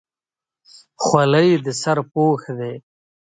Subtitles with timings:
[1.03, 2.73] خولۍ د سر پوښ دی.